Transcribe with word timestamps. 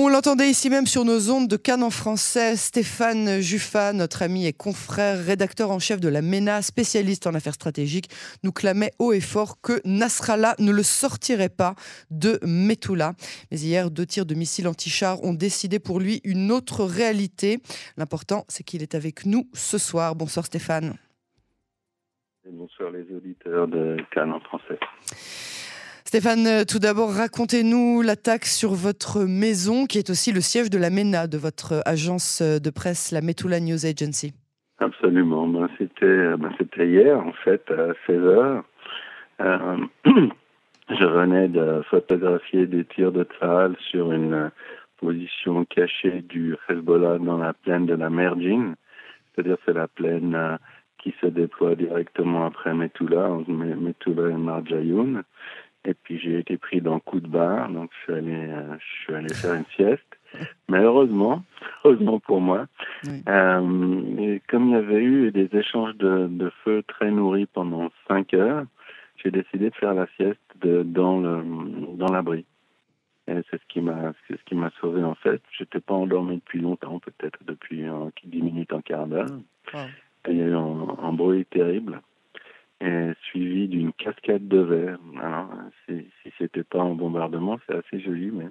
On 0.00 0.06
l'entendait 0.06 0.48
ici 0.48 0.70
même 0.70 0.86
sur 0.86 1.04
nos 1.04 1.28
ondes 1.28 1.48
de 1.48 1.56
Cannes 1.56 1.82
en 1.82 1.90
français. 1.90 2.54
Stéphane 2.54 3.40
Juffa, 3.40 3.92
notre 3.92 4.22
ami 4.22 4.46
et 4.46 4.52
confrère, 4.52 5.18
rédacteur 5.18 5.72
en 5.72 5.80
chef 5.80 5.98
de 5.98 6.06
la 6.08 6.22
MENA, 6.22 6.62
spécialiste 6.62 7.26
en 7.26 7.34
affaires 7.34 7.54
stratégiques, 7.54 8.08
nous 8.44 8.52
clamait 8.52 8.92
haut 9.00 9.12
et 9.12 9.20
fort 9.20 9.60
que 9.60 9.80
Nasrallah 9.84 10.54
ne 10.60 10.70
le 10.70 10.84
sortirait 10.84 11.48
pas 11.48 11.74
de 12.12 12.38
Metula. 12.44 13.14
Mais 13.50 13.58
hier, 13.58 13.90
deux 13.90 14.06
tirs 14.06 14.24
de 14.24 14.36
missiles 14.36 14.68
anti-chars 14.68 15.24
ont 15.24 15.34
décidé 15.34 15.80
pour 15.80 15.98
lui 15.98 16.20
une 16.22 16.52
autre 16.52 16.84
réalité. 16.84 17.58
L'important, 17.96 18.44
c'est 18.46 18.62
qu'il 18.62 18.82
est 18.82 18.94
avec 18.94 19.26
nous 19.26 19.50
ce 19.52 19.78
soir. 19.78 20.14
Bonsoir 20.14 20.46
Stéphane. 20.46 20.94
bonsoir 22.48 22.92
les 22.92 23.12
auditeurs 23.12 23.66
de 23.66 23.96
Cannes 24.12 24.30
en 24.32 24.40
français. 24.42 24.78
Stéphane, 26.08 26.46
euh, 26.46 26.64
tout 26.64 26.78
d'abord, 26.78 27.12
racontez-nous 27.12 28.00
l'attaque 28.00 28.46
sur 28.46 28.70
votre 28.70 29.26
maison, 29.26 29.84
qui 29.84 29.98
est 29.98 30.08
aussi 30.08 30.32
le 30.32 30.40
siège 30.40 30.70
de 30.70 30.78
la 30.78 30.88
MENA, 30.88 31.26
de 31.26 31.36
votre 31.36 31.82
agence 31.84 32.40
euh, 32.40 32.58
de 32.58 32.70
presse, 32.70 33.12
la 33.12 33.20
Metula 33.20 33.60
News 33.60 33.84
Agency. 33.84 34.32
Absolument. 34.78 35.46
Ben, 35.48 35.68
c'était, 35.76 36.34
ben, 36.38 36.50
c'était 36.56 36.88
hier, 36.88 37.20
en 37.20 37.34
fait, 37.44 37.62
à 37.70 37.92
16 38.06 38.16
heures. 38.22 38.64
Euh, 39.42 39.76
je 40.88 41.04
venais 41.04 41.48
de 41.48 41.82
photographier 41.90 42.64
des 42.66 42.86
tirs 42.86 43.12
de 43.12 43.24
Tzal 43.24 43.76
sur 43.90 44.10
une 44.10 44.50
position 44.96 45.66
cachée 45.66 46.22
du 46.22 46.56
Hezbollah 46.70 47.18
dans 47.18 47.36
la 47.36 47.52
plaine 47.52 47.84
de 47.84 47.94
la 47.94 48.08
Merjin. 48.08 48.76
C'est-à-dire, 49.34 49.58
c'est 49.66 49.74
la 49.74 49.88
plaine 49.88 50.58
qui 50.96 51.14
se 51.20 51.26
déploie 51.26 51.74
directement 51.74 52.46
après 52.46 52.72
Metula, 52.72 53.28
Metula 53.46 54.30
et 54.30 54.38
Marjayoun. 54.38 55.22
Et 55.84 55.94
puis 55.94 56.18
j'ai 56.18 56.38
été 56.38 56.56
pris 56.56 56.80
dans 56.80 56.98
coup 56.98 57.20
de 57.20 57.28
barre, 57.28 57.70
donc 57.70 57.90
je 57.92 58.02
suis 58.02 58.12
allé, 58.12 58.34
euh, 58.34 58.76
je 58.78 59.02
suis 59.04 59.14
allé 59.14 59.32
faire 59.32 59.54
une 59.54 59.64
sieste. 59.76 60.18
Mais 60.68 60.80
heureusement, 60.80 61.42
heureusement 61.84 62.18
pour 62.20 62.40
moi, 62.40 62.66
euh, 63.06 64.38
comme 64.48 64.68
il 64.68 64.72
y 64.72 64.74
avait 64.74 65.02
eu 65.02 65.30
des 65.30 65.48
échanges 65.56 65.96
de, 65.96 66.26
de 66.28 66.50
feu 66.64 66.82
très 66.86 67.10
nourris 67.10 67.46
pendant 67.46 67.90
cinq 68.06 68.34
heures, 68.34 68.64
j'ai 69.16 69.30
décidé 69.30 69.70
de 69.70 69.74
faire 69.74 69.94
la 69.94 70.06
sieste 70.16 70.40
de, 70.60 70.82
dans 70.82 71.20
le 71.20 71.42
dans 71.96 72.12
l'abri. 72.12 72.44
Et 73.26 73.40
c'est 73.50 73.60
ce 73.60 73.66
qui 73.68 73.80
m'a 73.80 74.12
ce 74.28 74.44
qui 74.44 74.54
m'a 74.54 74.70
sauvé 74.80 75.02
en 75.02 75.14
fait. 75.14 75.40
J'étais 75.56 75.80
pas 75.80 75.94
endormi 75.94 76.36
depuis 76.36 76.60
longtemps, 76.60 76.98
peut-être 76.98 77.38
depuis 77.46 77.84
dix 78.24 78.42
minutes, 78.42 78.72
un 78.72 78.82
quart 78.82 79.06
d'heure. 79.06 79.26
Il 80.28 80.36
y 80.36 80.42
a 80.42 80.46
eu 80.46 80.54
un 80.54 81.12
bruit 81.12 81.46
terrible 81.46 82.02
et 82.80 83.10
suivi 83.24 83.68
d'une 83.68 83.92
cascade 83.92 84.46
de 84.46 84.58
verre. 84.58 84.98
Alors, 85.20 85.50
si, 85.84 86.06
si 86.22 86.32
c'était 86.38 86.64
pas 86.64 86.82
un 86.82 86.94
bombardement, 86.94 87.58
c'est 87.66 87.74
assez 87.74 88.00
joli, 88.00 88.30
mais 88.30 88.48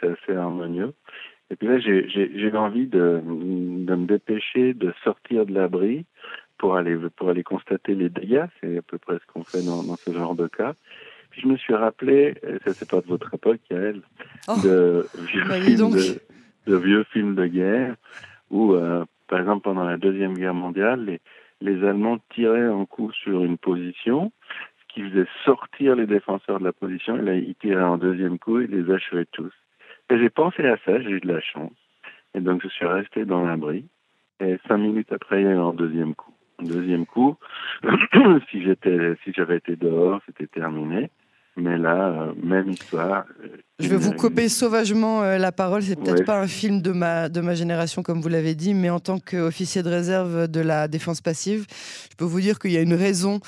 c'est 0.00 0.08
assez 0.08 0.36
harmonieux. 0.36 0.92
Et 1.50 1.56
puis 1.56 1.68
là, 1.68 1.78
j'ai 1.78 2.06
eu 2.10 2.56
envie 2.56 2.86
de, 2.86 3.20
de 3.24 3.94
me 3.94 4.06
dépêcher 4.06 4.74
de 4.74 4.92
sortir 5.04 5.46
de 5.46 5.52
l'abri 5.52 6.06
pour 6.58 6.76
aller 6.76 6.96
pour 7.16 7.28
aller 7.28 7.42
constater 7.42 7.94
les 7.94 8.08
dégâts. 8.08 8.46
C'est 8.60 8.78
à 8.78 8.82
peu 8.82 8.98
près 8.98 9.18
ce 9.18 9.32
qu'on 9.32 9.44
fait 9.44 9.64
dans, 9.64 9.82
dans, 9.82 9.96
ce 9.96 10.12
genre 10.12 10.34
de 10.34 10.46
cas. 10.46 10.74
Puis 11.30 11.42
je 11.42 11.48
me 11.48 11.56
suis 11.56 11.74
rappelé, 11.74 12.34
ça 12.64 12.72
c'est 12.72 12.88
pas 12.88 13.00
de 13.00 13.06
votre 13.06 13.34
époque, 13.34 13.60
Yael, 13.70 14.02
oh, 14.48 14.54
de, 14.62 15.06
vieux 15.26 15.44
bah, 15.46 15.60
films 15.60 15.90
de, 15.90 16.72
de, 16.72 16.76
vieux 16.76 17.04
films 17.12 17.34
de 17.34 17.46
guerre 17.46 17.96
où, 18.50 18.74
euh, 18.74 19.04
par 19.26 19.40
exemple, 19.40 19.62
pendant 19.62 19.84
la 19.84 19.96
deuxième 19.96 20.34
guerre 20.34 20.54
mondiale, 20.54 21.04
les, 21.04 21.20
les 21.64 21.82
Allemands 21.82 22.18
tiraient 22.34 22.66
un 22.66 22.84
coup 22.84 23.10
sur 23.12 23.42
une 23.42 23.56
position, 23.56 24.30
ce 24.80 24.94
qui 24.94 25.02
faisait 25.02 25.26
sortir 25.44 25.96
les 25.96 26.06
défenseurs 26.06 26.58
de 26.58 26.64
la 26.64 26.72
position, 26.72 27.16
et 27.16 27.22
là, 27.22 27.34
ils 27.34 27.54
tiraient 27.54 27.82
un 27.82 27.96
deuxième 27.96 28.38
coup 28.38 28.60
et 28.60 28.66
les 28.66 28.92
achevaient 28.92 29.26
tous. 29.32 29.52
Et 30.10 30.18
j'ai 30.18 30.28
pensé 30.28 30.66
à 30.66 30.76
ça, 30.84 31.00
j'ai 31.00 31.10
eu 31.10 31.20
de 31.20 31.32
la 31.32 31.40
chance. 31.40 31.72
Et 32.34 32.40
donc, 32.40 32.62
je 32.62 32.68
suis 32.68 32.86
resté 32.86 33.24
dans 33.24 33.44
l'abri. 33.44 33.86
Et 34.40 34.58
cinq 34.68 34.76
minutes 34.76 35.12
après, 35.12 35.40
il 35.40 35.44
y 35.44 35.48
a 35.48 35.52
eu 35.52 35.58
un 35.58 35.72
deuxième 35.72 36.14
coup. 36.14 36.34
Un 36.58 36.64
deuxième 36.64 37.06
coup, 37.06 37.36
si 38.50 38.62
j'étais, 38.62 39.16
si 39.24 39.32
j'avais 39.32 39.56
été 39.56 39.74
dehors, 39.74 40.20
c'était 40.26 40.46
terminé. 40.46 41.10
Mais 41.56 41.78
là, 41.78 42.08
euh, 42.08 42.32
même 42.42 42.70
histoire. 42.70 43.26
Euh, 43.42 43.48
je 43.78 43.88
vais 43.88 43.96
vous 43.96 44.12
couper 44.12 44.48
sauvagement 44.48 45.22
euh, 45.22 45.38
la 45.38 45.52
parole. 45.52 45.82
C'est 45.82 45.94
peut-être 45.94 46.24
pas 46.24 46.40
un 46.40 46.48
film 46.48 46.80
de 46.80 46.90
ma, 46.90 47.28
de 47.28 47.40
ma 47.40 47.54
génération, 47.54 48.02
comme 48.02 48.20
vous 48.20 48.28
l'avez 48.28 48.56
dit, 48.56 48.74
mais 48.74 48.90
en 48.90 48.98
tant 48.98 49.18
qu'officier 49.20 49.82
de 49.84 49.88
réserve 49.88 50.48
de 50.48 50.60
la 50.60 50.88
défense 50.88 51.20
passive, 51.20 51.66
je 52.10 52.16
peux 52.16 52.24
vous 52.24 52.40
dire 52.40 52.58
qu'il 52.58 52.72
y 52.72 52.76
a 52.76 52.80
une 52.80 52.94
raison 52.94 53.40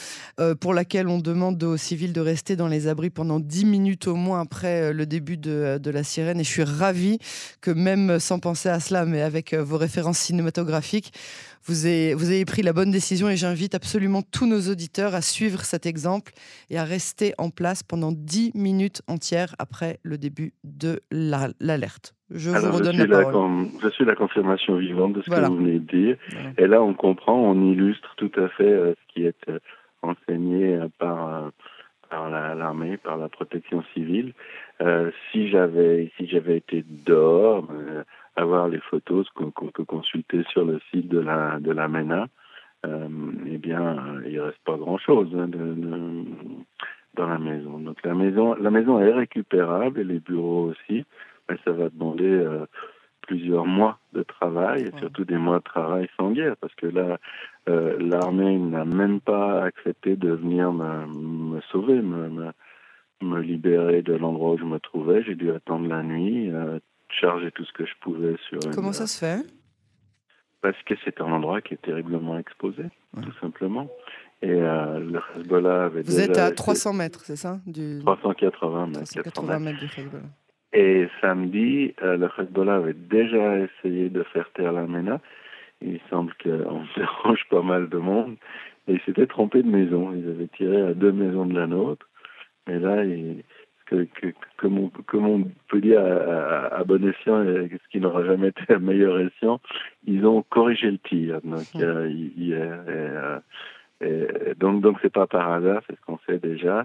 pour 0.61 0.75
laquelle 0.75 1.06
on 1.06 1.19
demande 1.19 1.62
aux 1.62 1.77
civils 1.77 2.12
de 2.12 2.21
rester 2.21 2.56
dans 2.56 2.66
les 2.66 2.89
abris 2.89 3.11
pendant 3.11 3.39
10 3.39 3.65
minutes 3.66 4.09
au 4.09 4.16
moins 4.16 4.41
après 4.41 4.93
le 4.93 5.06
début 5.06 5.37
de, 5.37 5.78
de 5.78 5.91
la 5.91 6.03
sirène. 6.03 6.41
Et 6.41 6.45
je 6.45 6.50
suis 6.50 6.65
ravi 6.65 7.19
que 7.61 7.71
même 7.71 8.19
sans 8.19 8.41
penser 8.41 8.69
à 8.69 8.81
cela, 8.81 9.05
mais 9.05 9.22
avec 9.22 9.55
vos 9.55 9.78
références 9.78 10.19
cinématographiques, 10.19 11.12
vous 11.66 11.87
avez, 11.87 12.15
vous 12.15 12.31
avez 12.31 12.44
pris 12.44 12.62
la 12.62 12.72
bonne 12.72 12.91
décision 12.91 13.28
et 13.28 13.37
j'invite 13.37 13.75
absolument 13.75 14.22
tous 14.22 14.47
nos 14.47 14.71
auditeurs 14.71 15.15
à 15.15 15.21
suivre 15.21 15.62
cet 15.62 15.84
exemple 15.84 16.32
et 16.71 16.78
à 16.78 16.84
rester 16.84 17.32
en 17.38 17.50
place 17.50 17.82
pendant 17.82 18.12
10 18.12 18.53
minutes 18.54 19.03
entières 19.09 19.54
après 19.59 19.99
le 20.04 20.16
début 20.16 20.53
de 20.62 21.00
l'alerte. 21.10 22.15
je 22.31 22.50
vous 22.50 22.72
redonne 22.72 22.97
la 22.97 23.22
parole. 23.22 23.66
je 23.82 23.88
suis 23.88 24.04
la 24.04 24.15
confirmation 24.15 24.77
vivante 24.77 25.15
de 25.15 25.22
ce 25.22 25.31
que 25.31 25.47
vous 25.47 25.56
venez 25.56 25.81
de 25.81 25.97
dire. 25.97 26.16
Et 26.56 26.66
là, 26.69 26.82
on 26.82 26.94
comprend, 26.94 27.34
on 27.34 27.72
illustre 27.72 28.15
tout 28.16 28.33
à 28.37 28.48
fait 28.48 28.65
euh, 28.65 28.94
ce 28.94 29.15
qui 29.15 29.27
est 29.27 29.48
euh, 29.48 29.59
enseigné 30.03 30.77
euh, 30.77 30.88
par 30.98 31.50
par 32.09 32.31
l'armée, 32.31 32.98
par 32.98 33.16
la 33.16 33.28
protection 33.28 33.83
civile. 33.93 34.33
si 35.33 35.48
j'avais 35.48 36.12
si 36.16 36.28
j'avais 36.28 36.59
été 36.59 36.84
dehors, 37.04 37.66
avoir 38.36 38.69
les 38.69 38.80
photos 38.80 39.28
qu'on 39.30 39.50
peut 39.50 39.84
consulter 39.84 40.44
sur 40.50 40.64
le 40.64 40.78
site 40.91 41.08
de 41.08 41.19
la 41.19 41.58
de 41.60 41.72
la 41.72 41.88
MENA, 41.88 42.26
euh, 42.84 43.08
eh 43.47 43.58
bien, 43.58 44.20
il 44.26 44.38
reste 44.41 44.62
pas 44.64 44.76
grand-chose 44.76 45.28
hein, 45.34 45.48
de, 45.48 45.58
de, 45.58 46.24
dans 47.14 47.26
la 47.26 47.38
maison. 47.38 47.78
Donc 47.78 47.98
la 48.04 48.14
maison, 48.14 48.54
la 48.54 48.70
maison 48.70 49.00
est 49.00 49.12
récupérable 49.12 50.00
et 50.00 50.04
les 50.04 50.20
bureaux 50.20 50.70
aussi, 50.70 51.04
mais 51.48 51.56
ça 51.64 51.72
va 51.72 51.88
demander 51.88 52.28
euh, 52.28 52.66
plusieurs 53.22 53.66
mois 53.66 53.98
de 54.12 54.22
travail 54.22 54.82
et 54.82 54.98
surtout 54.98 55.24
des 55.24 55.38
mois 55.38 55.58
de 55.58 55.64
travail 55.64 56.08
sans 56.16 56.30
guerre, 56.30 56.56
parce 56.60 56.74
que 56.76 56.86
là, 56.86 57.18
euh, 57.68 57.97
l'armée 57.98 58.58
n'a 58.58 58.84
même 58.84 59.20
pas 59.20 59.64
accepté 59.64 60.16
de 60.16 60.30
venir 60.30 60.72
me, 60.72 61.06
me 61.56 61.60
sauver, 61.72 62.00
me, 62.00 62.28
me, 62.28 62.53
me 63.22 63.41
libérer 63.41 64.03
de 64.03 64.14
l'endroit 64.14 64.53
où 64.53 64.58
je 64.58 64.64
me 64.64 64.78
trouvais. 64.78 65.22
J'ai 65.24 65.34
dû 65.34 65.50
attendre 65.50 65.88
la 65.88 66.03
nuit, 66.03 66.50
euh, 66.53 66.78
charger 67.09 67.50
tout 67.53 67.65
ce 67.65 67.72
que 67.72 67.87
je 67.87 67.93
pouvais 68.00 68.37
sur. 68.49 68.59
Comment 68.75 68.93
ça 68.93 69.06
se 69.06 69.19
fait 69.19 69.43
Parce 70.61 70.81
que 70.84 70.94
c'est 71.05 71.21
un 71.21 71.33
endroit 71.33 71.61
qui 71.61 71.75
est 71.75 71.83
terriblement 71.83 72.39
exposé, 72.39 72.84
tout 73.22 73.33
simplement. 73.41 73.89
Et 74.43 74.50
euh, 74.50 74.99
le 74.99 75.21
Hezbollah 75.37 75.84
avait 75.84 76.03
Vous 76.03 76.21
êtes 76.21 76.37
à 76.37 76.50
300 76.50 76.93
mètres, 76.93 77.21
c'est 77.25 77.37
ça 77.37 77.59
du... 77.66 78.00
380 78.05 78.87
mètres. 78.89 79.05
380 79.05 79.59
mètres 79.61 79.78
du 79.78 79.87
Hezbollah. 79.87 80.25
Et 80.75 81.09
samedi, 81.22 81.95
euh, 82.03 82.19
le 82.19 82.28
Hezbollah 82.39 82.77
avait 82.77 82.93
déjà 82.93 83.59
essayé 83.59 84.11
de 84.11 84.22
faire 84.25 84.50
taire 84.53 84.72
la 84.72 84.87
MENA. 84.87 85.21
Il 85.81 86.00
semble 86.11 86.34
qu'on 86.43 86.84
dérange 86.97 87.47
pas 87.49 87.62
mal 87.62 87.89
de 87.89 87.97
monde. 87.97 88.37
Et 88.89 88.95
ils 88.95 89.00
s'étaient 89.06 89.27
trompés 89.27 89.62
de 89.62 89.71
maison. 89.71 90.12
Ils 90.12 90.28
avaient 90.28 90.49
tiré 90.49 90.83
à 90.83 90.93
deux 90.93 91.12
maisons 91.12 91.47
de 91.47 91.59
la 91.59 91.66
nôtre. 91.66 92.06
Et 92.69 92.78
là, 92.78 93.05
ils, 93.05 93.43
que, 93.86 94.06
que, 94.20 94.28
comme, 94.56 94.78
on, 94.78 94.88
comme, 94.88 95.26
on, 95.26 95.44
peut 95.69 95.80
dire 95.80 96.00
à, 96.00 96.76
à, 96.76 96.84
bon 96.84 97.02
escient, 97.08 97.44
ce 97.44 97.88
qui 97.91 98.00
n'aura 98.00 98.24
jamais 98.24 98.48
été 98.48 98.74
un 98.74 98.78
meilleur 98.78 99.19
escient, 99.20 99.60
ils 100.06 100.26
ont 100.26 100.42
corrigé 100.42 100.91
le 100.91 100.98
tir. 100.98 101.41
Donc, 101.42 101.66
euh, 101.76 102.08
hier, 102.08 102.80
et, 102.88 102.92
euh, 102.92 103.38
et, 104.00 104.54
donc, 104.56 104.82
donc 104.82 104.98
c'est 105.02 105.12
pas 105.12 105.26
par 105.26 105.50
hasard, 105.52 105.82
c'est 105.86 105.97
ce 105.97 106.00
qu'on 106.06 106.19
sait 106.26 106.38
déjà. 106.38 106.84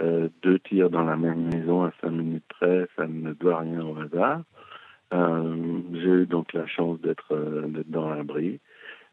Euh, 0.00 0.28
deux 0.42 0.58
tirs 0.58 0.90
dans 0.90 1.04
la 1.04 1.16
même 1.16 1.48
maison 1.48 1.84
à 1.84 1.92
5 2.00 2.10
minutes 2.10 2.44
près, 2.48 2.86
ça 2.96 3.06
ne 3.06 3.32
doit 3.34 3.60
rien 3.60 3.84
au 3.84 3.96
hasard. 3.98 4.42
Euh, 5.12 5.80
j'ai 5.92 6.08
eu 6.08 6.26
donc 6.26 6.52
la 6.54 6.66
chance 6.66 7.00
d'être 7.00 7.32
euh, 7.32 7.68
dans 7.86 8.08
l'abri. 8.08 8.58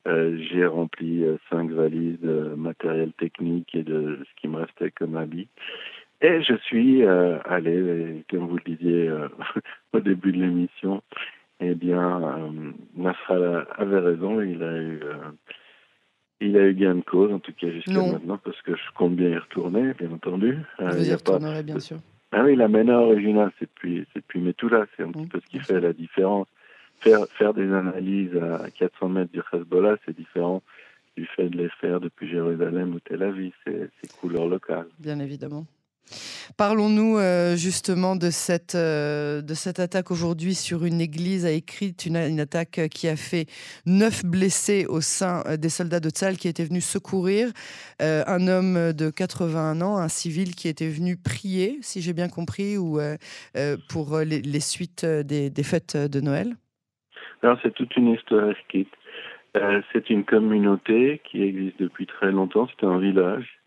Euh, 0.07 0.38
j'ai 0.50 0.65
rempli 0.65 1.25
cinq 1.50 1.71
valises 1.71 2.19
de 2.21 2.56
matériel 2.56 3.12
technique 3.13 3.75
et 3.75 3.83
de 3.83 4.19
ce 4.24 4.42
qui 4.42 4.47
me 4.47 4.57
restait 4.57 4.92
comme 4.92 5.18
habit. 5.18 5.50
Et 6.21 6.42
je 6.42 6.56
suis 6.57 7.04
euh, 7.04 7.39
allé, 7.45 8.24
comme 8.30 8.48
vous 8.48 8.57
le 8.57 8.75
disiez 8.75 9.07
euh, 9.07 9.30
au 9.94 10.00
début 10.00 10.33
de 10.33 10.42
l'émission, 10.42 11.01
eh 11.62 11.75
bien, 11.75 12.21
euh, 12.21 12.71
Nasrallah 12.95 13.66
avait 13.77 14.00
raison, 14.00 14.42
il 14.42 14.62
a 14.62 14.77
eu, 14.77 15.00
euh, 15.04 15.31
il 16.42 16.57
a 16.57 16.68
eu 16.68 16.74
gain 16.74 16.95
de 16.95 17.01
cause, 17.01 17.31
en 17.31 17.39
tout 17.39 17.54
cas 17.54 17.69
jusqu'à 17.69 17.94
maintenant, 17.94 18.38
parce 18.38 18.62
que 18.63 18.75
je 18.75 18.92
compte 18.95 19.16
bien 19.16 19.30
y 19.30 19.38
retourner, 19.38 19.94
bien 19.94 20.12
entendu. 20.12 20.57
Vous 20.80 21.10
y 21.10 21.13
retournerez, 21.13 21.63
bien 21.63 21.80
sûr. 21.80 21.98
Ah 22.31 22.44
oui, 22.44 22.56
la 22.56 22.68
MENA 22.68 23.00
originale, 23.00 23.51
c'est 23.57 23.66
depuis, 23.66 24.06
c'est 24.13 24.19
depuis 24.19 24.39
Metula, 24.39 24.86
c'est 24.95 25.04
un 25.04 25.12
petit 25.12 25.25
peu 25.25 25.39
ce 25.39 25.48
qui 25.48 25.60
fait 25.60 25.80
la 25.80 25.94
différence. 25.94 26.48
Faire, 27.00 27.25
faire 27.38 27.54
des 27.54 27.74
analyses 27.74 28.36
à 28.36 28.69
400 28.71 29.07
mètres 29.07 29.31
du 29.31 29.39
Hezbollah, 29.54 29.95
c'est 30.06 30.16
différent 30.16 30.62
du 31.16 31.25
fait 31.25 31.50
de 31.50 31.57
les 31.57 31.69
faire 31.81 32.01
depuis 32.01 32.30
Jérusalem 32.30 32.94
ou 32.94 33.00
Tel 33.00 33.24
Aviv, 33.24 33.54
c'est 33.66 34.12
couleur 34.19 34.48
locale. 34.48 34.88
Bien 35.00 35.19
évidemment. 35.19 35.66
Parlons-nous 36.60 37.18
euh, 37.18 37.56
justement 37.56 38.18
de 38.18 38.30
cette, 38.31 38.75
euh, 38.75 39.42
de 39.42 39.54
cette 39.54 39.80
attaque 39.80 40.12
aujourd'hui 40.12 40.56
sur 40.56 40.84
une 40.84 41.00
église 41.00 41.46
à 41.46 41.51
écrite, 41.51 42.06
une, 42.06 42.18
attaque 42.18 42.81
qui 42.92 43.07
a 43.07 43.16
fait 43.16 43.46
neuf 43.86 44.25
blessés 44.25 44.86
au 44.88 45.00
sein 45.00 45.42
euh, 45.46 45.56
des 45.56 45.69
soldats 45.69 46.01
de 46.01 46.10
Tzal 46.10 46.36
qui 46.38 46.48
étaient 46.50 46.66
venus 46.66 46.86
secourir 46.86 47.50
un 48.01 48.48
homme 48.48 48.94
de 48.94 49.10
81 49.10 49.81
ans, 49.81 49.98
un 49.98 50.07
civil 50.07 50.56
qui 50.56 50.68
était 50.68 50.90
venu 50.90 51.16
prier, 51.18 51.78
si 51.81 52.02
j'ai 52.02 52.13
bien 52.13 52.28
compris, 52.28 52.78
ou 52.78 53.00
pour 53.90 54.19
les, 54.19 54.60
suites 54.60 55.06
des, 55.06 55.63
fêtes 55.63 55.98
de 55.98 56.22
Noël. 56.22 56.56
C'est 57.62 57.74
toute 57.74 57.95
une 57.98 58.13
histoire 58.13 58.54
c'est 59.94 60.10
une 60.10 60.24
communauté 60.24 61.22
qui 61.25 61.42
existe 61.44 61.80
depuis 61.80 62.06
très 62.06 62.31
longtemps, 62.31 62.68
c'est 62.68 62.86
un 62.86 63.00
village 63.00 63.58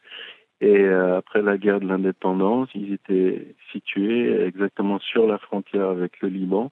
et 0.62 0.84
euh, 0.84 1.18
après 1.18 1.42
la 1.42 1.58
guerre 1.58 1.80
de 1.80 1.88
l'indépendance, 1.88 2.68
ils 2.76 2.92
étaient 2.92 3.56
situés 3.72 4.44
exactement 4.46 5.00
sur 5.00 5.26
la 5.26 5.38
frontière 5.38 5.88
avec 5.88 6.20
le 6.20 6.28
Liban. 6.28 6.70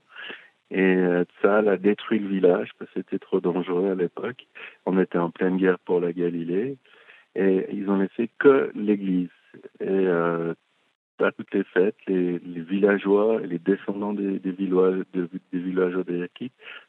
Et 0.70 0.80
euh, 0.80 1.24
a 1.42 1.76
détruit 1.76 2.20
le 2.20 2.28
village 2.28 2.70
parce 2.78 2.88
que 2.92 3.00
c'était 3.00 3.18
trop 3.18 3.40
dangereux 3.40 3.90
à 3.90 3.96
l'époque. 3.96 4.46
On 4.86 4.96
était 5.00 5.18
en 5.18 5.30
pleine 5.30 5.56
guerre 5.56 5.80
pour 5.80 5.98
la 5.98 6.12
Galilée. 6.12 6.78
Et 7.34 7.66
ils 7.72 7.90
ont 7.90 7.98
laissé 7.98 8.30
que 8.38 8.70
l'église. 8.76 9.28
Et 9.80 9.88
euh, 9.88 10.54
à 11.18 11.32
toutes 11.32 11.52
les 11.52 11.64
fêtes, 11.64 11.96
les, 12.06 12.38
villageois 12.38 13.40
et 13.42 13.48
les 13.48 13.58
descendants 13.58 14.12
des, 14.12 14.38
des, 14.38 14.52
villageois, 14.52 15.04
des 15.12 15.58
villageois 15.58 16.04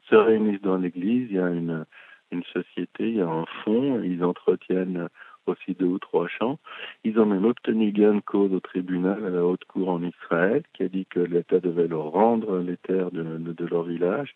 se 0.07 0.15
réunissent 0.15 0.61
dans 0.61 0.77
l'église. 0.77 1.29
Il 1.31 1.37
y 1.37 1.39
a 1.39 1.49
une, 1.49 1.83
une 2.31 2.43
société, 2.43 3.09
il 3.09 3.15
y 3.15 3.21
a 3.21 3.27
un 3.27 3.45
fonds, 3.63 4.03
ils 4.03 4.23
entretiennent 4.23 5.09
aussi 5.47 5.73
deux 5.73 5.85
ou 5.85 5.99
trois 5.99 6.27
champs. 6.27 6.59
Ils 7.03 7.19
ont 7.19 7.25
même 7.25 7.45
obtenu 7.45 7.91
gain 7.91 8.15
de 8.15 8.19
cause 8.21 8.53
au 8.53 8.59
tribunal, 8.59 9.25
à 9.25 9.29
la 9.29 9.45
haute 9.45 9.65
cour 9.65 9.89
en 9.89 10.03
Israël, 10.03 10.63
qui 10.73 10.83
a 10.83 10.87
dit 10.87 11.05
que 11.05 11.19
l'État 11.19 11.59
devait 11.59 11.87
leur 11.87 12.11
rendre 12.11 12.59
les 12.59 12.77
terres 12.77 13.11
de, 13.11 13.65
leur 13.65 13.83
village. 13.83 14.35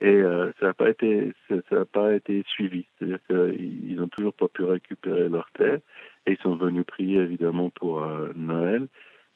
Et 0.00 0.08
euh, 0.08 0.52
ça 0.60 0.66
n'a 0.66 0.74
pas 0.74 0.88
été, 0.90 2.44
suivi. 2.46 2.86
C'est-à-dire 2.98 3.18
qu'ils 3.26 3.96
n'ont 3.96 4.08
toujours 4.08 4.34
pas 4.34 4.48
pu 4.48 4.64
récupérer 4.64 5.28
leurs 5.28 5.50
terres. 5.52 5.80
Et 6.26 6.32
ils 6.32 6.38
sont 6.38 6.56
venus 6.56 6.84
prier 6.84 7.20
évidemment 7.20 7.70
pour 7.70 8.02
euh, 8.02 8.30
Noël. 8.34 8.88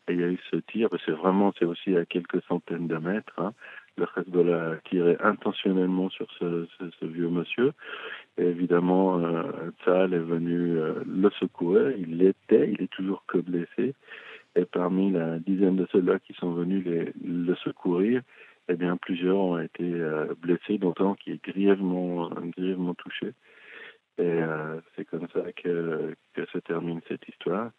Et 0.08 0.12
il 0.12 0.20
y 0.20 0.25
a 0.25 0.28
eu 0.28 0.38
ce 0.50 0.56
tir, 0.56 0.88
c'est 1.06 1.12
vraiment, 1.12 1.52
c'est 1.58 1.64
aussi 1.64 1.96
à 1.96 2.05
quelques 2.05 2.43
centaines 2.44 2.88
de 2.88 2.99
mètres. 2.99 3.38
Hein. 3.38 3.55
Le 3.96 4.06
Hezbollah 4.17 4.73
a 4.73 4.76
tiré 4.88 5.17
intentionnellement 5.20 6.11
sur 6.11 6.26
ce, 6.38 6.67
vieux 7.02 7.29
monsieur. 7.29 7.73
Évidemment, 8.38 9.20
euh, 9.20 9.43
est 9.87 10.19
venu 10.19 10.79
euh, 10.79 10.94
le 11.06 11.31
secourir. 11.38 11.93
Il 11.96 12.23
était, 12.23 12.70
il 12.73 12.82
est 12.82 12.91
toujours 12.91 13.25
que 13.26 13.38
blessé. 13.38 13.94
Et 14.56 14.64
parmi 14.64 15.12
la 15.12 15.38
dizaine 15.38 15.76
de 15.76 15.87
soldats 15.87 16.19
qui 16.19 16.32
sont 16.35 16.52
venus 16.52 16.85
le 17.25 17.55
secourir, 17.56 18.23
eh 18.69 18.75
bien, 18.75 18.96
plusieurs 18.96 19.37
ont 19.37 19.58
été 19.58 19.85
euh, 19.85 20.26
blessés, 20.40 20.79
dont 20.79 20.94
un 20.99 21.14
qui 21.14 21.32
est 21.32 21.44
grièvement, 21.44 22.31
grièvement 22.56 22.94
touché. 22.94 23.32
Et 24.17 24.23
euh, 24.23 24.81
c'est 24.94 25.05
comme 25.05 25.26
ça 25.35 25.43
que 25.52 26.14
se 26.37 26.58
termine 26.58 27.00
cette 27.08 27.29
histoire. 27.29 27.70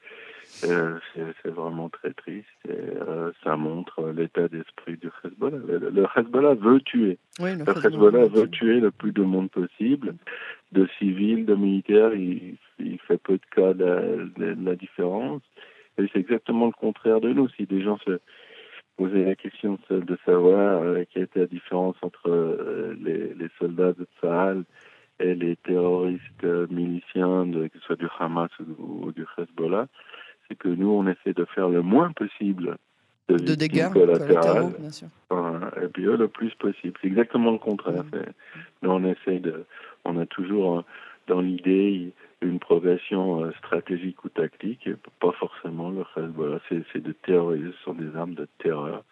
Euh, 0.64 1.00
c'est 1.44 1.50
vraiment 1.52 1.90
très 1.90 2.14
triste 2.14 2.48
et 2.68 2.72
euh, 2.72 3.32
ça 3.44 3.58
montre 3.58 4.10
l'état 4.16 4.48
d'esprit 4.48 4.98
du 4.98 5.10
Hezbollah. 5.24 5.58
Le, 5.68 6.06
Hezbollah 6.16 6.54
veut 6.54 6.80
tuer. 6.82 7.18
le, 7.40 7.86
Hezbollah, 7.86 8.28
veut 8.28 8.50
tuer 8.50 8.80
le 8.80 8.92
plus 8.92 9.12
de 9.12 9.22
monde 9.22 9.52
possible, 9.52 10.16
de 10.72 10.88
civils, 10.98 11.46
de 11.46 11.56
militaires. 11.56 12.14
Il, 12.14 12.56
il 12.80 13.00
fait 13.00 13.18
peu 13.18 13.34
de 13.34 13.46
cas 13.54 13.74
de, 13.74 14.32
la 14.38 14.76
différence. 14.76 15.42
Et 15.98 16.08
c'est 16.14 16.20
exactement 16.20 16.68
le 16.68 16.72
contraire 16.72 17.20
de 17.20 17.34
nous. 17.34 17.50
Si 17.50 17.66
des 17.66 17.82
gens 17.82 17.98
se 18.06 18.20
posaient 18.98 19.26
la 19.26 19.36
question 19.36 19.78
de 19.90 20.18
savoir 20.26 20.84
quelle 21.14 21.24
était 21.24 21.42
la 21.42 21.48
différence 21.48 21.98
entre 22.02 22.96
les, 23.02 23.34
les 23.34 23.50
soldats 23.60 23.94
de 23.94 24.08
Tsahal 24.20 24.64
et 25.20 25.36
les 25.36 25.58
terroristes 25.58 26.44
miliciens, 26.70 27.46
de, 27.46 27.68
que 27.68 27.80
ce 27.80 27.86
soit 27.86 27.96
du 27.96 28.08
Hamas 28.20 28.52
ou, 28.78 29.12
du 29.12 29.26
Hezbollah, 29.38 29.88
c'est 30.48 30.56
que 30.56 30.68
nous, 30.68 30.90
on 30.90 31.08
essaie 31.08 31.34
de 31.34 31.46
faire 31.46 31.70
le 31.70 31.82
moins 31.82 32.12
possible 32.12 32.78
de, 33.28 33.38
de 33.38 33.56
dégâts 33.56 33.92
collatéraux, 33.92 34.72
bien 34.78 34.92
sûr. 34.92 35.08
et 35.82 35.88
puis 35.88 36.06
eux, 36.06 36.16
le 36.16 36.28
plus 36.28 36.54
possible. 36.56 36.94
C'est 37.02 37.08
exactement 37.08 37.52
le 37.52 37.58
contraire. 37.58 38.04
Mmh. 38.04 38.20
Nous, 38.84 38.92
on 38.92 39.04
essaie 39.04 39.40
de, 39.40 39.66
on 40.04 40.18
a 40.20 40.26
toujours 40.28 40.84
dans 41.28 41.42
l'idée 41.42 42.14
une 42.42 42.60
progression 42.60 43.44
euh, 43.44 43.52
stratégique 43.58 44.24
ou 44.24 44.30
tactique, 44.30 44.90
pas 45.20 45.32
forcément 45.34 45.90
le 45.90 46.04
Hezbollah. 46.16 46.60
C'est 46.70 47.02
de 47.02 47.12
terroriser, 47.12 47.72
ce 47.80 47.84
sont 47.84 47.94
des 47.94 48.16
armes 48.16 48.36
de 48.36 48.48
terreur. 48.60 49.04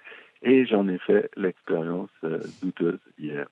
Et 0.41 0.65
j'en 0.65 0.87
ai 0.87 0.97
fait 0.99 1.29
l'expérience 1.35 2.09
euh, 2.23 2.39
douteuse 2.61 2.99
hier. 3.17 3.47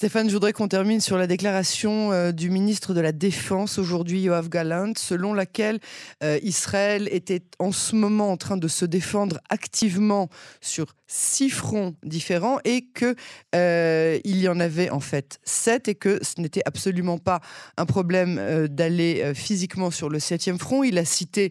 Stéphane, 0.00 0.30
je 0.30 0.32
voudrais 0.32 0.54
qu'on 0.54 0.66
termine 0.66 1.02
sur 1.02 1.18
la 1.18 1.26
déclaration 1.26 2.10
euh, 2.10 2.32
du 2.32 2.48
ministre 2.48 2.94
de 2.94 3.02
la 3.02 3.12
Défense 3.12 3.76
aujourd'hui, 3.76 4.22
Yoav 4.22 4.48
Galant, 4.48 4.94
selon 4.96 5.34
laquelle 5.34 5.78
euh, 6.24 6.38
Israël 6.42 7.06
était 7.12 7.42
en 7.58 7.70
ce 7.70 7.94
moment 7.94 8.32
en 8.32 8.38
train 8.38 8.56
de 8.56 8.66
se 8.66 8.86
défendre 8.86 9.40
activement 9.50 10.30
sur 10.62 10.94
six 11.12 11.50
fronts 11.50 11.94
différents 12.04 12.58
et 12.64 12.82
que 12.94 13.16
euh, 13.54 14.18
il 14.24 14.40
y 14.40 14.48
en 14.48 14.60
avait 14.60 14.90
en 14.90 15.00
fait 15.00 15.40
sept 15.42 15.88
et 15.88 15.96
que 15.96 16.22
ce 16.22 16.40
n'était 16.40 16.62
absolument 16.66 17.18
pas 17.18 17.40
un 17.76 17.84
problème 17.84 18.68
d'aller 18.68 19.32
physiquement 19.34 19.90
sur 19.90 20.08
le 20.08 20.20
septième 20.20 20.58
front. 20.58 20.84
Il 20.84 20.98
a 20.98 21.04
cité 21.04 21.50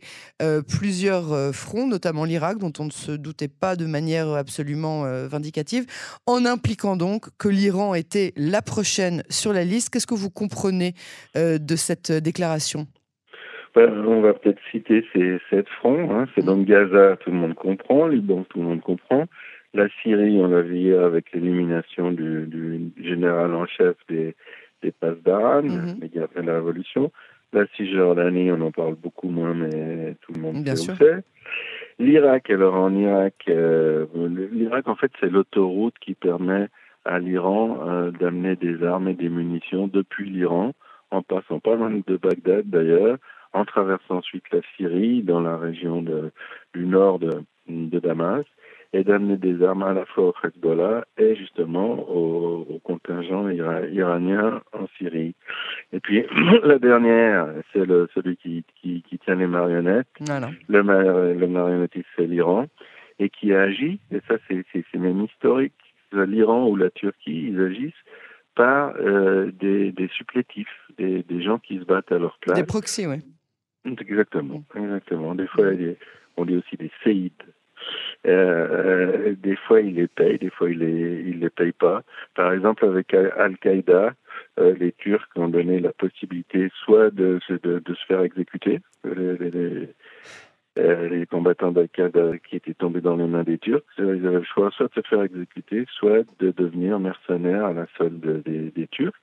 plusieurs 0.68 1.54
fronts, 1.54 1.88
notamment 1.88 2.24
l'Irak, 2.24 2.58
dont 2.58 2.72
on 2.80 2.86
ne 2.86 2.92
se 2.92 3.12
doutait 3.12 3.50
pas 3.50 3.76
de 3.76 3.86
manière 3.86 4.30
absolument 4.30 5.04
vindicative, 5.28 5.86
en 6.26 6.46
impliquant 6.46 6.96
donc 6.96 7.26
que 7.38 7.50
l'Iran 7.50 7.96
était 7.96 8.34
la 8.38 8.62
prochaine 8.62 9.24
sur 9.30 9.54
la 9.54 9.64
liste. 9.64 9.90
Qu'est-ce 9.90 10.08
que 10.08 10.16
vous 10.16 10.30
comprenez 10.30 10.94
euh, 11.36 11.58
de 11.58 11.76
cette 11.76 12.12
déclaration? 12.12 12.88
Ben, 13.76 13.90
on 14.08 14.22
va 14.22 14.34
peut-être 14.34 14.60
citer 14.72 15.06
ces 15.14 15.40
sept 15.50 15.68
fronts. 15.80 16.12
Hein. 16.12 16.28
C'est 16.34 16.44
donc 16.44 16.66
Gaza, 16.66 17.18
tout 17.18 17.32
le 17.32 17.38
monde 17.38 17.54
comprend. 17.54 18.08
Liban, 18.08 18.44
tout 18.50 18.60
le 18.60 18.66
monde 18.66 18.82
comprend. 18.82 19.26
La 19.74 19.88
Syrie, 20.02 20.40
on 20.40 20.48
l'a 20.48 20.62
vu 20.62 20.96
avec 20.96 21.32
l'élimination 21.32 22.12
du, 22.12 22.92
général 23.02 23.54
en 23.54 23.68
chef 23.68 23.96
des, 24.08 24.36
des 24.82 24.92
passes 24.92 25.22
d'Aran, 25.24 25.64
mm 25.64 26.00
la 26.44 26.54
Révolution. 26.56 27.12
La 27.54 27.66
Cisjordanie, 27.76 28.52
on 28.52 28.62
en 28.62 28.72
parle 28.72 28.96
beaucoup 28.96 29.30
moins, 29.30 29.54
mais 29.54 30.16
tout 30.22 30.34
le 30.34 30.42
monde 30.42 30.64
Bien 30.64 30.76
sait 30.76 30.96
sait. 30.96 31.24
L'Irak, 31.98 32.50
alors 32.50 32.76
en 32.76 32.96
Irak, 32.96 33.36
euh, 33.50 34.06
l'Irak, 34.52 34.88
en 34.88 34.96
fait, 34.96 35.12
c'est 35.20 35.30
l'autoroute 35.30 35.96
qui 36.00 36.14
permet 36.14 36.68
à 37.06 37.20
l'Iran 37.20 37.80
euh, 37.88 38.12
d'amener 38.12 38.56
des 38.56 38.84
armes 38.84 39.08
et 39.08 39.16
des 39.16 39.30
munitions 39.30 39.88
depuis 39.88 40.30
l'Iran, 40.30 40.74
en 41.12 41.22
passant 41.24 41.60
pas 41.60 41.76
loin 41.76 41.92
de 41.92 42.18
Bagdad 42.18 42.70
d'ailleurs, 42.70 43.18
en 43.54 43.66
traversant 43.66 44.18
ensuite 44.18 44.46
la 44.52 44.60
Syrie, 44.78 45.24
dans 45.24 45.42
la 45.42 45.58
région 45.58 46.02
de, 46.02 46.32
du 46.74 46.86
nord 46.86 47.20
de, 47.20 47.44
de 47.68 48.00
Damas, 48.00 48.46
et 48.94 49.04
d'amener 49.04 49.38
des 49.38 49.64
armes 49.64 49.84
à 49.84 49.94
la 49.94 50.06
fois 50.06 50.30
au 50.30 50.34
Hezbollah 50.44 51.06
et 51.18 51.36
justement 51.36 52.10
au, 52.10 52.66
au 52.70 52.80
contingent 52.80 53.50
iranien 53.50 54.62
en 54.74 54.88
Syrie. 54.98 55.36
Et 55.94 56.00
puis 56.00 56.26
la 56.64 56.80
dernière, 56.80 57.48
c'est 57.72 57.86
celui 58.16 58.38
qui, 58.38 58.64
qui, 58.82 59.04
qui, 59.04 59.20
tient 59.20 59.36
les 59.36 59.48
marionnettes. 59.48 60.08
Le, 60.68 61.34
le 61.34 61.48
marionnettiste, 61.48 62.08
c'est 62.16 62.26
l'Iran, 62.26 62.66
et 63.20 63.30
qui 63.30 63.54
agit, 63.54 64.00
et 64.12 64.22
ça 64.28 64.36
c'est 64.48 64.98
même 64.98 65.24
historique, 65.24 65.74
l'Iran 66.12 66.68
ou 66.68 66.76
la 66.76 66.90
Turquie, 66.90 67.50
ils 67.50 67.62
agissent 67.62 67.94
par 68.56 68.94
euh, 68.98 69.52
des, 69.52 69.92
des, 69.92 70.08
supplétifs, 70.10 70.68
des, 70.98 71.24
des, 71.24 71.42
gens 71.42 71.60
qui 71.60 71.80
se 71.80 71.84
battent 71.84 72.12
à 72.12 72.18
leur 72.18 72.38
place. 72.40 72.58
Des 72.58 72.66
proxys, 72.66 73.08
oui. 73.08 73.18
Exactement, 73.86 74.64
exactement. 74.76 75.36
Des 75.36 75.48
fois, 75.48 75.68
on 76.36 76.46
dit 76.46 76.56
aussi 76.56 76.76
des 76.76 76.92
séides. 77.04 77.32
Euh, 78.28 79.34
des 79.38 79.56
fois, 79.56 79.82
ils 79.82 79.96
les 79.96 80.08
payent, 80.08 80.40
des 80.40 80.50
fois, 80.50 80.70
ils 80.70 80.80
les, 80.80 81.24
ils 81.28 81.40
les 81.40 81.50
payent 81.50 81.72
pas. 81.72 82.04
Par 82.36 82.52
exemple, 82.52 82.86
avec 82.86 83.14
Al-Qaïda, 83.14 84.14
euh, 84.60 84.76
les 84.78 84.92
Turcs 84.92 85.28
ont 85.36 85.48
donné 85.48 85.80
la 85.80 85.94
possibilité 85.94 86.70
soit 86.84 87.12
de, 87.12 87.40
de, 87.50 87.80
de 87.80 87.94
se 87.94 88.06
faire 88.06 88.22
exécuter, 88.22 88.82
les, 89.06 89.90
euh, 90.78 91.10
les 91.10 91.26
combattants 91.26 91.72
d'Al-Qaïda 91.72 92.38
qui 92.40 92.58
étaient 92.58 92.74
tombés 92.74 93.02
dans 93.02 93.16
les 93.16 93.26
mains 93.26 93.44
des 93.44 93.58
Turcs, 93.58 93.84
ils 93.98 94.04
avaient 94.04 94.40
le 94.40 94.44
choix 94.44 94.70
soit 94.72 94.88
de 94.88 95.02
se 95.02 95.08
faire 95.08 95.24
exécuter, 95.24 95.86
soit 95.90 96.26
de 96.40 96.52
devenir 96.52 97.00
mercenaires 97.00 97.66
à 97.66 97.74
la 97.74 97.88
solde 97.98 98.44
des, 98.44 98.88
Turcs, 98.88 99.14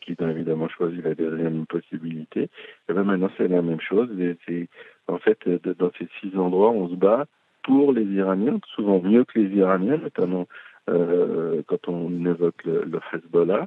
qui 0.00 0.16
ont 0.20 0.28
évidemment 0.28 0.68
choisi 0.68 1.02
la 1.02 1.14
deuxième 1.14 1.66
possibilité. 1.66 2.48
Et 2.88 2.92
bien 2.92 3.02
maintenant, 3.02 3.30
c'est 3.36 3.48
la 3.48 3.62
même 3.62 3.80
chose. 3.80 4.08
C'est, 4.46 4.68
en 5.08 5.18
fait, 5.18 5.48
dans 5.48 5.90
ces 5.98 6.08
six 6.20 6.36
endroits, 6.36 6.70
on 6.70 6.88
se 6.88 6.94
bat 6.94 7.26
pour 7.62 7.92
les 7.92 8.04
Iraniens, 8.04 8.60
souvent 8.74 9.00
mieux 9.00 9.24
que 9.24 9.38
les 9.38 9.56
Iraniens, 9.56 9.98
notamment 9.98 10.46
euh, 10.88 11.62
quand 11.66 11.88
on 11.88 12.24
évoque 12.26 12.64
le, 12.64 13.00
Hezbollah. 13.12 13.66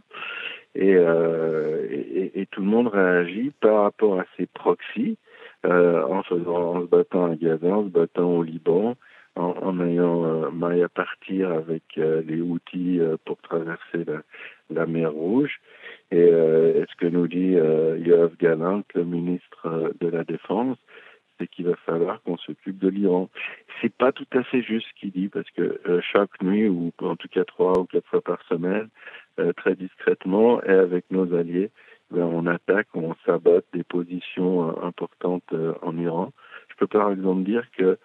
Euh, 0.75 1.87
et, 1.89 2.41
et, 2.41 2.45
tout 2.47 2.61
le 2.61 2.67
monde 2.67 2.87
réagit 2.87 3.51
par 3.61 3.83
rapport 3.83 4.19
à 4.19 4.25
ces 4.35 4.47
proxys 4.47 5.17
en, 5.63 6.23
faisant, 6.23 6.75
en 6.75 6.81
se 6.81 6.87
battant 6.87 7.31
à 7.31 7.35
Gaza, 7.35 7.67
en 7.67 7.83
se 7.83 7.89
battant 7.89 8.29
au 8.37 8.43
Liban, 8.43 8.95
en, 9.35 9.79
ayant 9.79 10.25
euh, 10.25 10.51
maille 10.51 10.83
à 10.83 10.89
partir 10.89 11.51
avec 11.51 11.83
euh, 11.97 12.21
les 12.27 12.39
outils 12.41 12.99
euh, 12.99 13.17
pour 13.25 13.37
traverser 13.41 14.05
la, 14.05 14.21
la, 14.69 14.85
mer 14.85 15.11
Rouge. 15.11 15.59
Et 16.11 16.29
ce 16.29 16.95
que 16.97 17.07
nous 17.07 17.27
dit 17.27 17.53
Yoav 17.53 18.35
Galant, 18.39 18.83
le 18.93 19.03
ministre 19.03 19.91
de 19.99 20.07
la 20.07 20.23
Défense, 20.23 20.77
c'est 21.43 21.49
qu'il 21.49 21.65
va 21.65 21.75
falloir 21.85 22.21
qu'on 22.23 22.37
s'occupe 22.37 22.79
de 22.79 22.87
l'Iran. 22.87 23.29
C'est 23.81 23.93
pas 23.93 24.11
tout 24.11 24.27
à 24.33 24.43
fait 24.43 24.61
juste 24.61 24.87
ce 24.87 24.99
qu'il 24.99 25.11
dit 25.11 25.27
parce 25.27 25.49
que 25.51 25.79
chaque 26.11 26.41
nuit 26.41 26.67
ou 26.69 26.91
en 27.01 27.15
tout 27.15 27.27
cas 27.27 27.43
trois 27.43 27.77
ou 27.79 27.85
quatre 27.85 28.07
fois 28.07 28.21
par 28.21 28.41
semaine, 28.47 28.87
très 29.57 29.75
discrètement 29.75 30.63
et 30.63 30.71
avec 30.71 31.05
nos 31.11 31.33
alliés, 31.33 31.69
ben, 32.11 32.23
on 32.23 32.47
attaque, 32.47 32.87
on 32.93 33.15
sabote 33.25 33.65
des 33.73 33.83
positions 33.83 34.83
importantes 34.83 35.53
en 35.81 35.97
Iran. 35.97 36.31
Je 36.69 36.75
peux 36.77 36.87
par 36.87 37.11
exemple 37.11 37.43
dire 37.43 37.65
que 37.77 37.97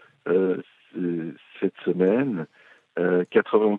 cette 1.61 1.77
semaine, 1.85 2.47
80% 2.97 3.79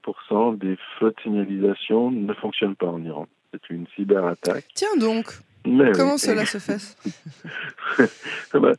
euh, 0.53 0.55
des 0.55 0.77
feux 0.97 1.11
de 1.11 1.21
signalisation 1.21 2.11
ne 2.11 2.33
fonctionnent 2.33 2.75
pas 2.75 2.87
en 2.87 3.03
Iran. 3.03 3.27
C'est 3.51 3.69
une 3.69 3.87
cyberattaque. 3.95 4.65
Tiens 4.73 4.95
donc 4.97 5.25
Comment 5.63 6.17
cela 6.17 6.45
se 6.45 6.57
fait? 6.57 6.77
Ah 8.53 8.59
bah, 8.59 8.73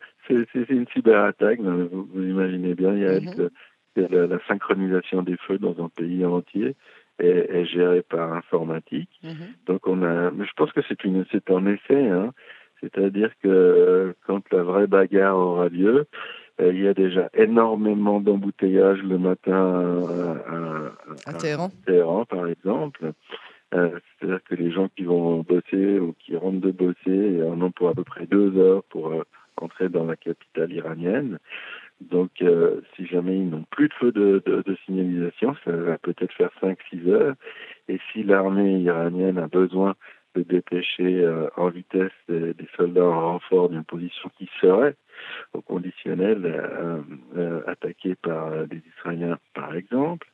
C'est 0.52 0.70
une 0.70 0.86
cyberattaque, 0.88 1.60
vous, 1.60 2.08
imaginez 2.22 2.74
bien, 2.74 2.94
il 2.94 3.02
y 3.02 4.04
a 4.04 4.26
la, 4.26 4.38
synchronisation 4.46 5.22
des 5.22 5.36
feux 5.46 5.58
dans 5.58 5.84
un 5.84 5.88
pays 5.88 6.24
entier 6.24 6.74
est, 7.18 7.64
gérée 7.66 8.02
par 8.02 8.32
informatique. 8.32 9.10
Mhm. 9.22 9.32
Donc 9.66 9.86
on 9.86 10.02
a, 10.02 10.30
mais 10.30 10.46
je 10.46 10.52
pense 10.56 10.72
que 10.72 10.80
c'est 10.88 11.04
une, 11.04 11.24
c'est 11.30 11.50
un 11.50 11.66
effet, 11.66 12.08
hein. 12.08 12.32
c'est-à-dire 12.80 13.30
que 13.42 14.14
quand 14.26 14.42
la 14.52 14.62
vraie 14.62 14.86
bagarre 14.86 15.36
aura 15.36 15.68
lieu, 15.68 16.06
euh, 16.60 16.72
il 16.72 16.82
y 16.82 16.88
a 16.88 16.94
déjà 16.94 17.28
énormément 17.34 18.20
d'embouteillages 18.20 19.02
le 19.02 19.18
matin 19.18 20.02
à, 21.26 21.32
Téhéran. 21.34 22.24
par 22.24 22.46
exemple. 22.46 23.12
Euh, 23.72 23.90
c'est-à-dire 24.18 24.42
que 24.44 24.54
les 24.56 24.72
gens 24.72 24.88
qui 24.88 25.04
vont 25.04 25.42
bosser 25.42 26.00
ou 26.00 26.14
qui 26.18 26.36
rentrent 26.36 26.60
de 26.60 26.72
bosser 26.72 27.42
en 27.42 27.60
ont 27.62 27.70
pour 27.70 27.88
à 27.88 27.94
peu 27.94 28.02
près 28.02 28.26
deux 28.26 28.56
heures 28.58 28.82
pour 28.84 29.12
euh, 29.12 29.22
entrer 29.56 29.88
dans 29.88 30.04
la 30.04 30.16
capitale 30.16 30.72
iranienne. 30.72 31.38
Donc, 32.00 32.42
si 32.96 33.06
jamais 33.06 33.36
ils 33.36 33.50
n'ont 33.50 33.66
plus 33.70 33.88
de 33.88 33.94
feu 33.94 34.10
de, 34.10 34.42
de, 34.46 34.76
signalisation, 34.86 35.54
ça 35.64 35.72
va 35.72 35.98
peut-être 35.98 36.32
faire 36.32 36.50
5-6 36.62 37.10
heures. 37.10 37.34
Et 37.88 38.00
si 38.10 38.22
l'armée 38.22 38.80
iranienne 38.80 39.36
a 39.36 39.48
besoin 39.48 39.94
de 40.34 40.42
dépêcher 40.42 41.28
en 41.56 41.68
vitesse 41.68 42.12
des, 42.26 42.54
des 42.54 42.68
soldats 42.74 43.04
en 43.04 43.32
renfort 43.32 43.68
d'une 43.68 43.84
position 43.84 44.30
qui 44.38 44.48
serait 44.62 44.96
au 45.52 45.60
conditionnel 45.60 46.42
euh, 46.44 47.00
euh, 47.36 47.62
attaqué 47.66 48.14
par 48.16 48.66
des 48.66 48.82
Israéliens, 48.98 49.38
par 49.54 49.74
exemple, 49.74 50.28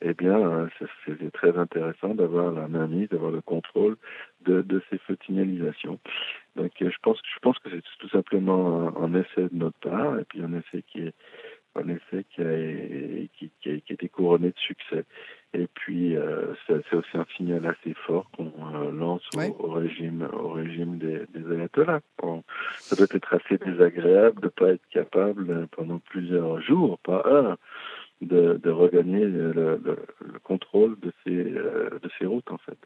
eh 0.00 0.14
bien, 0.14 0.68
c'est 1.06 1.30
très 1.32 1.56
intéressant 1.56 2.14
d'avoir 2.14 2.50
la 2.52 2.66
mainmise, 2.66 3.08
d'avoir 3.08 3.30
le 3.30 3.40
contrôle 3.40 3.96
de, 4.44 4.82
ces 4.90 4.98
feux 4.98 5.14
de 5.14 5.24
signalisation. 5.24 6.00
Donc, 6.56 6.72
je 6.80 6.96
pense, 7.02 7.18
je 7.34 7.38
pense 7.40 7.58
que 7.58 7.70
c'est 7.70 7.82
tout 7.98 8.08
simplement 8.10 8.94
un, 8.98 9.14
essai 9.14 9.48
de 9.50 9.56
notre 9.56 9.78
part, 9.78 10.18
et 10.18 10.24
puis 10.24 10.42
un 10.42 10.52
essai 10.52 10.82
qui 10.86 11.00
est 11.00 11.14
un 11.74 11.88
essai 11.88 12.24
qui 12.30 12.42
a, 12.42 13.26
qui, 13.38 13.50
qui, 13.62 13.70
a, 13.70 13.94
été 13.94 14.08
couronné 14.08 14.48
de 14.48 14.58
succès. 14.58 15.04
Et 15.54 15.66
puis, 15.66 16.16
euh, 16.16 16.54
c'est 16.66 16.94
aussi 16.94 17.16
un 17.16 17.26
signal 17.36 17.66
assez 17.66 17.94
fort 18.06 18.30
qu'on 18.36 18.52
euh, 18.74 18.90
lance 18.90 19.22
au, 19.58 19.70
régime, 19.70 20.28
au 20.32 20.50
régime 20.50 20.98
des, 20.98 21.22
des 21.34 21.54
ayatollahs. 21.54 22.00
ça 22.80 22.96
doit 22.96 23.06
être 23.10 23.34
assez 23.34 23.58
désagréable 23.58 24.40
de 24.40 24.46
ne 24.46 24.50
pas 24.50 24.72
être 24.72 24.86
capable 24.90 25.50
euh, 25.50 25.66
pendant 25.70 25.98
plusieurs 25.98 26.60
jours, 26.60 26.98
pas 26.98 27.22
heures, 27.26 27.56
de, 28.20 28.60
de 28.62 28.70
regagner 28.70 29.24
le, 29.24 29.52
le, 29.52 29.80
le, 29.84 30.38
contrôle 30.42 30.98
de 31.00 31.12
ces, 31.24 31.44
de 31.44 32.10
ces 32.18 32.26
routes, 32.26 32.50
en 32.50 32.58
fait. 32.58 32.78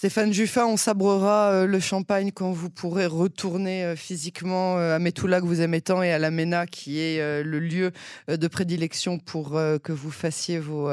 Stéphane 0.00 0.32
Juffin, 0.32 0.64
on 0.64 0.78
sabrera 0.78 1.50
euh, 1.50 1.66
le 1.66 1.78
champagne 1.78 2.30
quand 2.32 2.52
vous 2.52 2.70
pourrez 2.70 3.04
retourner 3.04 3.84
euh, 3.84 3.96
physiquement 3.96 4.78
euh, 4.78 4.96
à 4.96 4.98
Metula 4.98 5.42
que 5.42 5.44
vous 5.44 5.60
aimez 5.60 5.82
tant 5.82 6.02
et 6.02 6.10
à 6.10 6.18
la 6.18 6.30
MENA 6.30 6.66
qui 6.66 6.98
est 6.98 7.42
le 7.42 7.58
lieu 7.58 7.92
de 8.26 8.48
prédilection 8.48 9.18
pour 9.18 9.50
que 9.50 9.92
vous 9.92 10.10
fassiez 10.10 10.58
vos, 10.58 10.90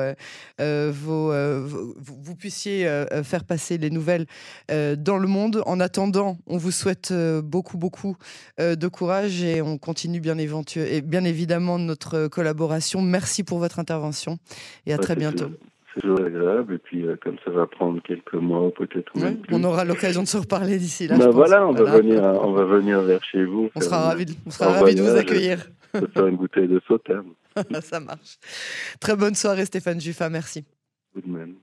vos, 0.59 1.33
vous 1.95 2.35
puissiez 2.35 3.05
faire 3.23 3.45
passer 3.45 3.77
les 3.77 3.89
nouvelles 3.89 4.25
dans 4.67 5.17
le 5.17 5.27
monde. 5.27 5.63
En 5.65 5.79
attendant, 5.79 6.37
on 6.45 6.57
vous 6.57 6.71
souhaite 6.71 7.13
beaucoup 7.13 7.77
beaucoup 7.77 8.17
de 8.57 8.87
courage 8.87 9.41
et 9.41 9.61
on 9.61 9.77
continue 9.77 10.19
bien, 10.19 10.37
et 10.37 11.01
bien 11.01 11.23
évidemment 11.23 11.79
notre 11.79 12.27
collaboration. 12.27 13.01
Merci 13.01 13.43
pour 13.43 13.59
votre 13.59 13.79
intervention 13.79 14.37
et 14.85 14.93
à 14.93 14.97
très 14.97 15.15
bientôt 15.15 15.51
toujours 15.99 16.21
agréable. 16.21 16.75
Et 16.75 16.77
puis, 16.77 17.05
euh, 17.05 17.15
comme 17.21 17.37
ça 17.43 17.51
va 17.51 17.67
prendre 17.67 18.01
quelques 18.01 18.33
mois, 18.33 18.71
peut-être 18.71 19.11
On 19.51 19.63
aura 19.63 19.85
l'occasion 19.85 20.23
de 20.23 20.27
se 20.27 20.37
reparler 20.37 20.77
d'ici 20.77 21.07
là. 21.07 21.17
Ben 21.17 21.29
voilà, 21.29 21.67
on, 21.67 21.73
Va 21.73 21.99
venir, 21.99 22.23
on 22.23 22.51
va 22.53 22.63
venir 22.65 23.01
vers 23.01 23.23
chez 23.23 23.43
vous. 23.43 23.69
On 23.75 23.81
sera 23.81 24.09
ravis 24.09 24.25
ravi 24.59 24.95
de 24.95 25.01
vous 25.01 25.15
accueillir. 25.15 25.67
faire 26.13 26.27
une 26.27 26.37
bouteille 26.37 26.67
de 26.67 26.81
sauterne. 26.87 27.27
ça 27.81 27.99
marche. 27.99 28.37
Très 28.99 29.15
bonne 29.15 29.35
soirée, 29.35 29.65
Stéphane 29.65 29.99
Juffa. 29.99 30.29
Merci. 30.29 30.65
Vous 31.13 31.21
de 31.21 31.27
même. 31.27 31.55